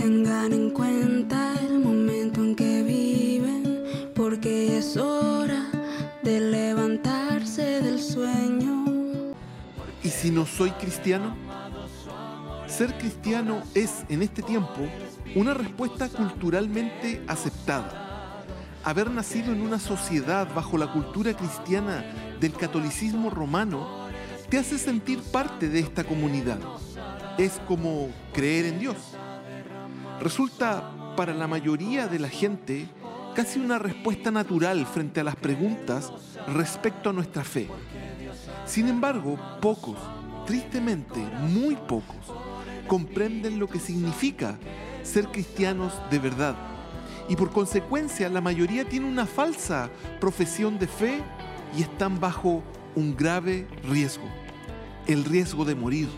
[0.00, 5.70] Tengan en cuenta el momento en que viven, porque es hora
[6.22, 9.34] de levantarse del sueño.
[10.02, 11.36] ¿Y si no soy cristiano?
[12.66, 14.88] Ser cristiano es, en este tiempo,
[15.36, 18.42] una respuesta culturalmente aceptada.
[18.82, 22.06] Haber nacido en una sociedad bajo la cultura cristiana
[22.40, 24.08] del catolicismo romano
[24.48, 26.58] te hace sentir parte de esta comunidad.
[27.38, 28.96] Es como creer en Dios.
[30.20, 32.88] Resulta para la mayoría de la gente
[33.34, 36.12] casi una respuesta natural frente a las preguntas
[36.48, 37.68] respecto a nuestra fe.
[38.66, 39.96] Sin embargo, pocos,
[40.46, 42.34] tristemente muy pocos,
[42.86, 44.58] comprenden lo que significa
[45.02, 46.56] ser cristianos de verdad.
[47.28, 49.88] Y por consecuencia la mayoría tiene una falsa
[50.20, 51.22] profesión de fe
[51.76, 52.62] y están bajo
[52.94, 54.28] un grave riesgo,
[55.06, 56.08] el riesgo de morir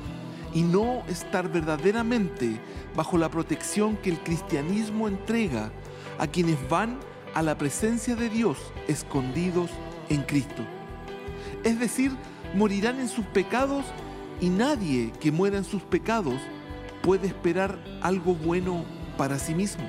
[0.55, 2.61] y no estar verdaderamente
[2.95, 5.71] bajo la protección que el cristianismo entrega
[6.19, 6.99] a quienes van
[7.35, 9.71] a la presencia de Dios escondidos
[10.09, 10.63] en Cristo.
[11.65, 12.13] Es decir,
[12.55, 13.85] morirán en sus pecados
[14.41, 16.41] y nadie que muera en sus pecados
[17.03, 18.85] puede esperar algo bueno
[19.17, 19.85] para sí mismo.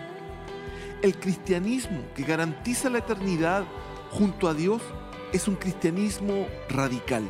[1.01, 3.65] El cristianismo que garantiza la eternidad
[4.11, 4.81] junto a Dios
[5.33, 7.23] es un cristianismo radical,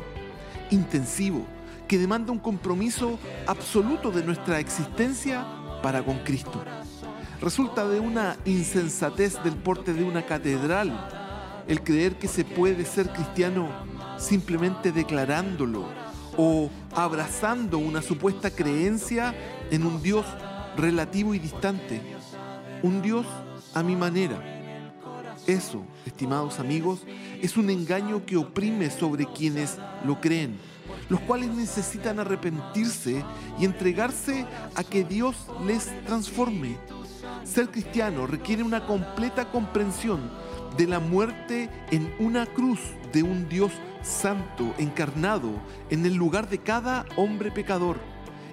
[0.70, 1.46] intensivo,
[1.88, 5.44] que demanda un compromiso absoluto de nuestra existencia
[5.82, 6.62] para con Cristo.
[7.40, 10.92] Resulta de una insensatez del porte de una catedral
[11.68, 13.68] el creer que se puede ser cristiano
[14.18, 15.86] simplemente declarándolo
[16.36, 19.34] o abrazando una supuesta creencia
[19.70, 20.26] en un Dios
[20.76, 22.00] relativo y distante,
[22.82, 23.26] un Dios
[23.74, 24.42] a mi manera.
[25.46, 27.00] Eso, estimados amigos,
[27.42, 30.58] es un engaño que oprime sobre quienes lo creen,
[31.08, 33.24] los cuales necesitan arrepentirse
[33.58, 36.76] y entregarse a que Dios les transforme.
[37.44, 40.30] Ser cristiano requiere una completa comprensión
[40.76, 42.80] de la muerte en una cruz
[43.12, 45.50] de un Dios santo encarnado
[45.90, 47.98] en el lugar de cada hombre pecador.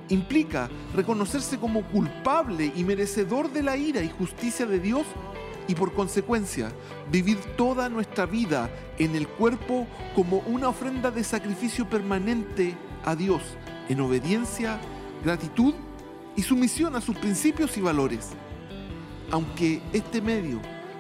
[0.10, 5.06] Implica reconocerse como culpable y merecedor de la ira y justicia de Dios
[5.68, 6.72] y por consecuencia
[7.12, 13.42] vivir toda nuestra vida en el cuerpo como una ofrenda de sacrificio permanente a Dios
[13.90, 14.80] en obediencia,
[15.24, 15.74] gratitud
[16.36, 18.30] y sumisión a sus principios y valores.
[19.32, 20.60] Aunque este medio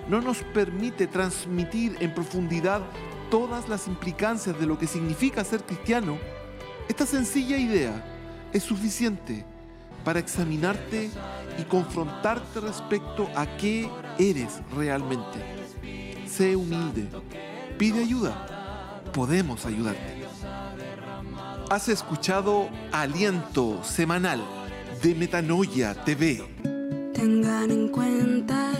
[0.09, 2.81] no nos permite transmitir en profundidad
[3.29, 6.17] todas las implicancias de lo que significa ser cristiano,
[6.89, 8.03] esta sencilla idea
[8.51, 9.45] es suficiente
[10.03, 11.09] para examinarte
[11.57, 15.39] y confrontarte respecto a qué eres realmente.
[16.27, 17.07] Sé humilde,
[17.77, 20.25] pide ayuda, podemos ayudarte.
[21.69, 24.41] Has escuchado Aliento Semanal
[25.01, 26.43] de Metanoia TV.
[27.13, 28.71] Tengan en cuenta